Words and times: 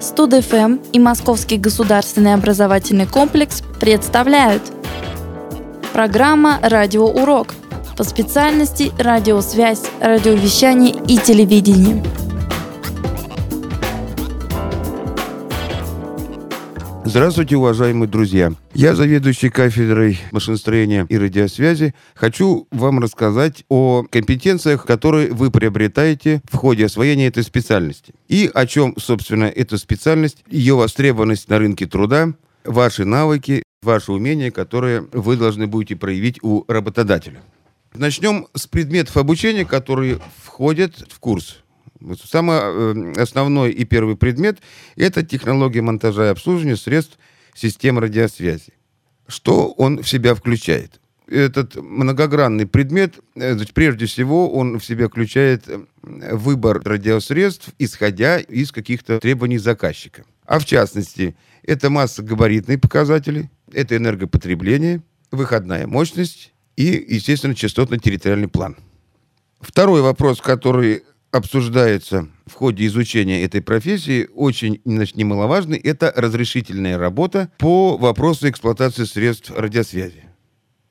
Студ-ФМ 0.00 0.78
и 0.92 0.98
Московский 0.98 1.56
государственный 1.56 2.34
образовательный 2.34 3.06
комплекс 3.06 3.62
представляют 3.80 4.62
Программа 5.92 6.58
«Радиоурок» 6.62 7.54
по 7.96 8.04
специальности 8.04 8.92
радиосвязь, 8.98 9.82
радиовещание 10.00 10.94
и 11.08 11.18
телевидение. 11.18 12.04
Здравствуйте, 17.08 17.56
уважаемые 17.56 18.06
друзья! 18.06 18.52
Я 18.74 18.94
заведующий 18.94 19.48
кафедрой 19.48 20.20
машиностроения 20.30 21.06
и 21.08 21.16
радиосвязи. 21.16 21.94
Хочу 22.14 22.68
вам 22.70 22.98
рассказать 22.98 23.64
о 23.70 24.04
компетенциях, 24.10 24.84
которые 24.84 25.32
вы 25.32 25.50
приобретаете 25.50 26.42
в 26.44 26.56
ходе 26.56 26.84
освоения 26.84 27.28
этой 27.28 27.44
специальности. 27.44 28.12
И 28.28 28.50
о 28.52 28.66
чем, 28.66 28.94
собственно, 28.98 29.44
эта 29.44 29.78
специальность, 29.78 30.44
ее 30.50 30.74
востребованность 30.74 31.48
на 31.48 31.58
рынке 31.58 31.86
труда, 31.86 32.34
ваши 32.62 33.06
навыки, 33.06 33.62
ваши 33.82 34.12
умения, 34.12 34.50
которые 34.50 35.08
вы 35.10 35.38
должны 35.38 35.66
будете 35.66 35.96
проявить 35.96 36.38
у 36.42 36.66
работодателя. 36.68 37.40
Начнем 37.94 38.48
с 38.54 38.66
предметов 38.66 39.16
обучения, 39.16 39.64
которые 39.64 40.20
входят 40.44 41.06
в 41.08 41.18
курс. 41.20 41.62
Самый 42.24 42.56
э, 42.56 43.12
основной 43.20 43.72
и 43.72 43.84
первый 43.84 44.16
предмет– 44.16 44.58
это 44.96 45.24
технология 45.24 45.82
монтажа 45.82 46.26
и 46.26 46.30
обслуживания 46.30 46.76
средств 46.76 47.18
систем 47.54 47.98
радиосвязи. 47.98 48.72
Что 49.26 49.68
он 49.72 50.02
в 50.02 50.08
себя 50.08 50.34
включает? 50.34 51.00
Этот 51.26 51.76
многогранный 51.76 52.66
предмет, 52.66 53.18
э, 53.34 53.56
прежде 53.74 54.06
всего, 54.06 54.50
он 54.50 54.78
в 54.78 54.84
себя 54.84 55.08
включает 55.08 55.68
э, 55.68 55.80
выбор 56.02 56.80
радиосредств, 56.84 57.70
исходя 57.78 58.38
из 58.38 58.72
каких-то 58.72 59.18
требований 59.18 59.58
заказчика. 59.58 60.24
А 60.46 60.58
в 60.58 60.64
частности, 60.64 61.36
это 61.62 61.90
массогабаритные 61.90 62.78
показатели, 62.78 63.50
это 63.72 63.96
энергопотребление, 63.96 65.02
выходная 65.30 65.86
мощность 65.86 66.54
и, 66.76 67.04
естественно, 67.08 67.54
частотно-территориальный 67.54 68.48
план. 68.48 68.76
Второй 69.60 70.00
вопрос, 70.00 70.40
который 70.40 71.02
обсуждается 71.30 72.28
в 72.46 72.54
ходе 72.54 72.86
изучения 72.86 73.42
этой 73.42 73.60
профессии, 73.60 74.28
очень 74.34 74.80
значит, 74.84 75.16
немаловажный, 75.16 75.78
это 75.78 76.12
разрешительная 76.16 76.98
работа 76.98 77.50
по 77.58 77.96
вопросу 77.96 78.48
эксплуатации 78.48 79.04
средств 79.04 79.50
радиосвязи. 79.54 80.24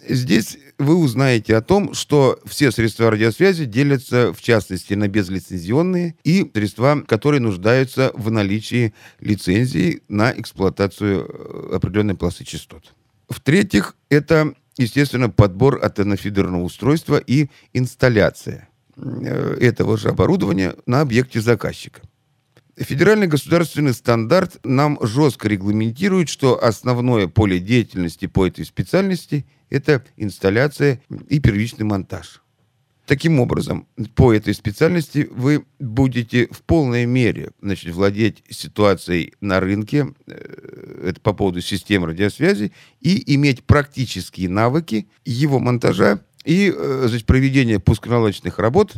Здесь 0.08 0.58
вы 0.78 0.96
узнаете 0.96 1.56
о 1.56 1.62
том, 1.62 1.94
что 1.94 2.40
все 2.46 2.72
средства 2.72 3.10
радиосвязи 3.10 3.66
делятся, 3.66 4.32
в 4.32 4.42
частности, 4.42 4.94
на 4.94 5.08
безлицензионные 5.08 6.16
и 6.24 6.50
средства, 6.54 7.04
которые 7.06 7.42
нуждаются 7.42 8.12
в 8.14 8.32
наличии 8.32 8.94
лицензии 9.20 10.02
на 10.08 10.32
эксплуатацию 10.32 11.26
э, 11.28 11.76
определенной 11.76 12.16
полосы 12.16 12.46
частот. 12.46 12.94
В-третьих, 13.28 13.98
это, 14.10 14.54
естественно, 14.78 15.30
подбор 15.30 15.84
антеннофидерного 15.84 16.64
устройства 16.64 17.18
и 17.18 17.48
инсталляция– 17.74 18.70
этого 18.98 19.98
же 19.98 20.10
оборудования 20.10 20.76
на 20.86 21.02
объекте 21.02 21.42
заказчика. 21.42 22.02
Федеральный 22.76 23.28
государственный 23.28 23.94
стандарт 23.94 24.60
нам 24.64 25.00
жестко 25.02 25.48
регламентирует, 25.48 26.30
что 26.30 26.64
основное 26.64 27.28
поле 27.28 27.60
деятельности 27.60 28.28
по 28.28 28.46
этой 28.46 28.66
специальности– 28.66 29.48
это 29.70 30.04
инсталляция 30.16 31.02
и 31.28 31.40
первичный 31.40 31.86
монтаж. 31.86 32.42
Таким 33.08 33.40
образом, 33.40 33.88
по 34.16 34.34
этой 34.34 34.54
специальности 34.54 35.30
вы 35.32 35.66
будете 35.80 36.48
в 36.52 36.62
полной 36.62 37.06
мере 37.06 37.52
значит, 37.62 37.96
владеть 37.96 38.44
ситуацией 38.50 39.34
на 39.40 39.62
рынке, 39.62 40.14
э, 40.28 41.04
это 41.08 41.22
по 41.22 41.32
поводу 41.32 41.62
систем 41.62 42.04
радиосвязи, 42.04 42.74
и 43.00 43.34
иметь 43.34 43.64
практические 43.64 44.50
навыки 44.50 45.08
его 45.24 45.60
монтажа 45.60 46.20
и 46.48 46.74
э, 46.74 47.06
значит, 47.10 47.26
проведение 47.26 47.80
пусконаладочных 47.80 48.58
работ 48.58 48.96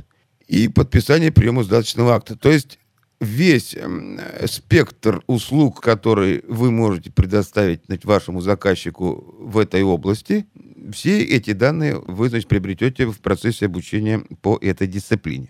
и 0.48 0.68
подписание 0.68 1.32
приемо-сдаточного 1.32 2.14
акта. 2.14 2.36
То 2.36 2.52
есть 2.52 2.78
весь 3.20 3.76
эм, 3.76 4.20
спектр 4.46 5.24
услуг, 5.26 5.82
который 5.82 6.44
вы 6.48 6.70
можете 6.70 7.12
предоставить 7.12 7.82
значит, 7.88 8.06
вашему 8.06 8.42
заказчику 8.42 9.36
в 9.40 9.58
этой 9.58 9.82
области, 9.82 10.46
все 10.94 11.24
эти 11.24 11.54
данные 11.54 12.00
вы 12.06 12.30
значит, 12.30 12.48
приобретете 12.48 13.08
в 13.08 13.20
процессе 13.20 13.66
обучения 13.66 14.24
по 14.42 14.58
этой 14.62 14.88
дисциплине. 14.88 15.50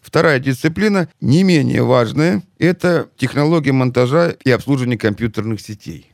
Вторая 0.00 0.40
дисциплина, 0.40 1.08
не 1.20 1.44
менее 1.44 1.84
важная, 1.84 2.42
это 2.58 3.10
технология 3.16 3.72
монтажа 3.72 4.34
и 4.44 4.50
обслуживания 4.50 4.98
компьютерных 4.98 5.60
сетей. 5.60 6.10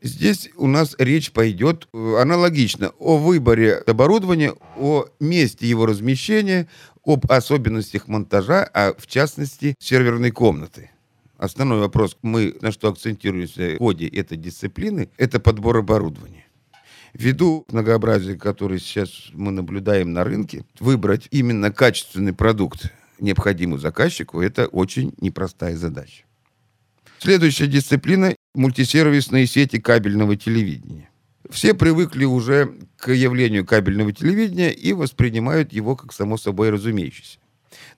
Здесь 0.00 0.50
у 0.56 0.66
нас 0.66 0.94
речь 0.98 1.32
пойдет 1.32 1.88
э, 1.92 2.16
аналогично 2.20 2.92
о 2.98 3.16
выборе 3.16 3.74
оборудования, 3.74 4.54
о 4.76 5.06
месте 5.18 5.66
его 5.66 5.86
размещения, 5.86 6.68
об 7.04 7.30
особенностях 7.30 8.06
монтажа, 8.06 8.68
а 8.72 8.94
в 8.96 9.06
частности 9.06 9.74
серверной 9.80 10.30
комнаты. 10.30 10.90
Основной 11.36 11.78
вопрос, 11.78 12.16
мы 12.22 12.56
на 12.60 12.70
что 12.72 12.88
акцентируемся 12.88 13.74
в 13.74 13.78
ходе 13.78 14.06
этой 14.08 14.36
дисциплины, 14.36 15.08
это 15.16 15.40
подбор 15.40 15.78
оборудования. 15.78 16.44
Ввиду 17.12 17.64
многообразия, 17.70 18.36
которое 18.36 18.78
сейчас 18.78 19.10
мы 19.32 19.50
наблюдаем 19.50 20.12
на 20.12 20.24
рынке, 20.24 20.64
выбрать 20.78 21.28
именно 21.30 21.72
качественный 21.72 22.34
продукт, 22.34 22.92
необходимый 23.18 23.78
заказчику, 23.78 24.40
это 24.40 24.66
очень 24.66 25.14
непростая 25.20 25.76
задача. 25.76 26.27
Следующая 27.20 27.66
дисциплина– 27.66 28.34
мультисервисные 28.54 29.46
сети 29.46 29.80
кабельного 29.80 30.36
телевидения. 30.36 31.10
Все 31.50 31.74
привыкли 31.74 32.24
уже 32.24 32.74
к 32.96 33.10
явлению 33.12 33.66
кабельного 33.66 34.12
телевидения 34.12 34.72
и 34.72 34.92
воспринимают 34.92 35.72
его 35.72 35.96
как 35.96 36.12
само 36.12 36.36
собой 36.36 36.70
разумеющееся. 36.70 37.38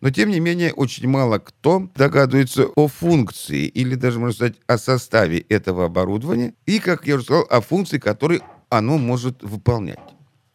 Но, 0.00 0.10
тем 0.10 0.30
не 0.30 0.40
менее, 0.40 0.72
очень 0.72 1.06
мало 1.06 1.38
кто 1.38 1.90
догадывается 1.94 2.66
о 2.76 2.88
функции 2.88 3.66
или 3.66 3.94
даже, 3.94 4.18
можно 4.18 4.34
сказать, 4.34 4.56
о 4.66 4.78
составе 4.78 5.38
этого 5.38 5.84
оборудования 5.84 6.54
и, 6.64 6.78
как 6.78 7.06
я 7.06 7.16
уже 7.16 7.24
сказал, 7.24 7.46
о 7.50 7.60
функции, 7.60 7.98
которые 7.98 8.40
оно 8.70 8.96
может 8.96 9.42
выполнять. 9.42 9.98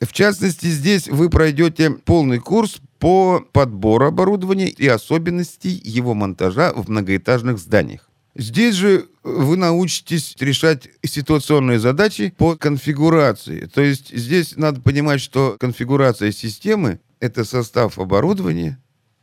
В 0.02 0.12
частности, 0.12 0.68
здесь 0.68 1.08
вы 1.08 1.30
пройдете 1.30 1.92
полный 1.92 2.40
курс 2.40 2.82
по 3.00 3.46
подбору 3.52 4.08
оборудования 4.08 4.70
и 4.70 4.88
особенностей 4.88 5.80
его 5.84 6.16
монтажа 6.16 6.74
в 6.74 6.90
многоэтажных 6.90 7.60
зданиях. 7.60 8.10
Здесь 8.36 8.76
же 8.76 9.08
вы 9.24 9.56
научитесь 9.56 10.36
решать 10.40 10.90
ситуационные 11.06 11.80
задачи 11.80 12.34
по 12.38 12.58
конфигурации. 12.58 13.62
То 13.74 13.82
есть 13.82 14.16
здесь 14.16 14.58
надо 14.58 14.82
понимать, 14.82 15.22
что 15.22 15.56
конфигурация 15.58 16.34
системы— 16.34 17.00
это 17.22 17.46
состав 17.46 17.98
оборудования 17.98 18.78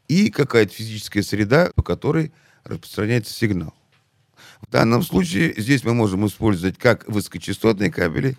и 0.09 0.31
какая-то 0.31 0.73
физическая 0.73 1.23
среда, 1.23 1.71
по 1.75 1.83
которой 1.83 2.33
распространяется 2.65 3.35
сигнал. 3.35 3.75
В 4.63 4.71
данном 4.71 5.03
случае 5.03 5.53
здесь 5.59 5.85
мы 5.85 5.93
можем 5.93 6.27
использовать 6.27 6.79
как 6.79 7.07
высокочастотные 7.07 7.93
кабели, 7.93 8.39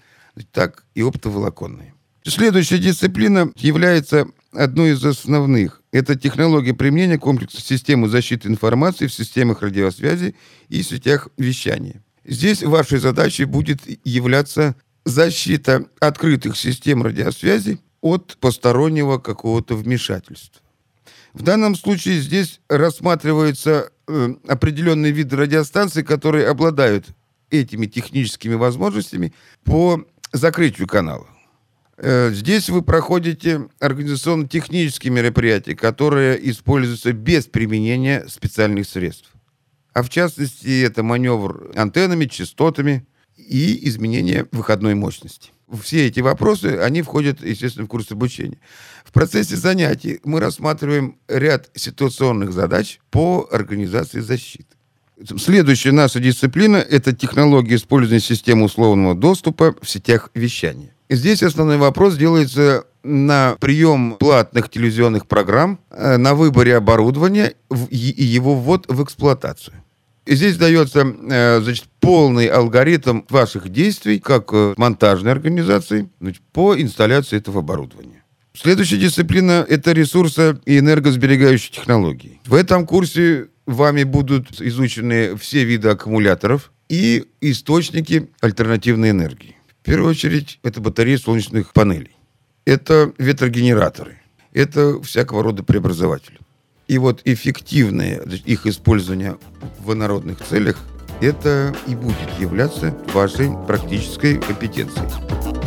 так 0.51 0.85
и 0.95 1.03
оптоволоконные. 1.03 1.94
Следующая 2.25 2.79
дисциплина 2.79 3.51
является 3.55 4.28
одной 4.51 4.94
из 4.94 5.05
основных. 5.05 5.82
Это 5.93 6.15
технология 6.15 6.73
применения 6.73 7.19
комплекса 7.19 7.61
системы 7.61 8.09
защиты 8.09 8.49
информации 8.49 9.05
в 9.05 9.13
системах 9.13 9.61
радиосвязи 9.61 10.35
и 10.67 10.81
сетях 10.81 11.29
вещания. 11.37 12.03
Здесь 12.25 12.63
вашей 12.63 12.97
задачей 12.97 13.45
будет 13.45 13.81
являться 14.03 14.75
защита 15.05 15.85
открытых 15.99 16.57
систем 16.57 17.03
радиосвязи 17.03 17.79
от 18.01 18.37
постороннего 18.39 19.19
какого-то 19.19 19.75
вмешательства. 19.75 20.63
В 21.31 21.43
данном 21.43 21.75
случае 21.75 22.21
здесь 22.21 22.59
рассматриваются 22.69 23.91
э, 24.07 24.33
определенные 24.47 25.11
виды 25.11 25.35
радиостанций, 25.35 26.01
которые 26.01 26.47
обладают 26.47 27.05
этими 27.51 27.85
техническими 27.85 28.55
возможностями 28.55 29.31
по 29.63 30.03
закрытию 30.31 30.87
канала. 30.87 31.28
Э, 31.97 32.31
здесь 32.34 32.69
вы 32.69 32.81
проходите 32.81 33.67
организационно-технические 33.79 35.11
мероприятия, 35.11 35.75
которые 35.75 36.49
используются 36.49 37.13
без 37.13 37.45
применения 37.45 38.25
специальных 38.28 38.87
средств. 38.87 39.31
А 39.93 40.01
в 40.01 40.09
частности, 40.09 40.81
это 40.84 41.03
маневр 41.03 41.72
антеннами, 41.75 42.25
частотами 42.25 43.05
и 43.37 43.87
изменение 43.87 44.47
выходной 44.51 44.95
мощности. 44.95 45.51
Все 45.81 46.07
эти 46.07 46.19
вопросы, 46.19 46.78
они 46.81 47.01
входят, 47.01 47.43
естественно, 47.43 47.85
в 47.85 47.90
курс 47.90 48.11
обучения. 48.11 48.57
В 49.05 49.11
процессе 49.11 49.55
занятий 49.55 50.19
мы 50.23 50.39
рассматриваем 50.39 51.17
ряд 51.28 51.69
ситуационных 51.75 52.53
задач 52.53 52.99
по 53.11 53.47
организации 53.51 54.19
защиты. 54.19 54.66
Следующая 55.37 55.91
наша 55.91 56.19
дисциплина– 56.19 56.78
это 56.89 57.13
технология 57.13 57.75
использования 57.75 58.19
системы 58.19 58.66
условного 58.66 59.16
доступа 59.16 59.75
в 59.81 59.89
сетях 59.89 60.31
вещания. 60.34 60.93
Здесь 61.13 61.43
основной 61.43 61.77
вопрос 61.77 62.15
делается 62.15 62.85
на 63.03 63.55
прием 63.59 64.15
платных 64.19 64.69
телевизионных 64.69 65.27
программ, 65.27 65.79
э, 65.91 66.17
на 66.17 66.33
выборе 66.33 66.75
оборудования 66.75 67.53
и 67.91 68.23
его 68.23 68.55
ввод 68.55 68.85
в 68.87 69.03
эксплуатацию. 69.03 69.75
Здесь 70.25 70.57
дается 70.57 71.05
э, 71.05 71.61
значит, 71.61 71.85
полный 71.99 72.47
алгоритм 72.47 73.21
ваших 73.29 73.69
действий 73.69 74.19
как 74.19 74.49
э, 74.53 74.73
монтажной 74.75 75.33
организации 75.33 76.09
значит, 76.19 76.41
по 76.51 76.75
инсталляции 76.75 77.37
этого 77.37 77.59
оборудования. 77.59 78.23
Следующая 78.55 78.97
дисциплина– 78.97 79.63
это 79.69 79.91
ресурсы 79.91 80.57
и 80.65 80.79
энергосберегающие 80.79 81.73
технологии. 81.73 82.39
В 82.45 82.55
этом 82.55 82.87
курсе 82.87 83.49
вами 83.67 84.03
будут 84.03 84.59
изучены 84.59 85.35
все 85.35 85.63
виды 85.63 85.89
аккумуляторов 85.89 86.71
и 86.89 87.25
источники 87.39 88.29
альтернативной 88.41 89.11
энергии. 89.11 89.57
В 89.84 89.85
первую 89.85 90.12
очередь, 90.12 90.59
это 90.64 90.80
батареи 90.80 91.18
солнечных 91.18 91.74
панелей. 91.74 92.16
Это 92.64 93.12
ветрогенераторы. 93.18 94.22
Это 94.53 95.02
всякого 95.02 95.44
рода 95.44 95.62
преобразователи. 95.62 96.40
И 96.88 96.97
вот 96.97 97.20
эффективное 97.26 98.22
их 98.46 98.66
использование 98.66 99.38
в 99.80 99.91
инородных 99.91 100.40
целях, 100.40 100.78
это 101.20 101.76
и 101.85 101.96
будет 101.96 102.40
являться 102.40 102.97
вашей 103.14 103.52
практической 103.68 104.40
компетенцией. 104.40 105.62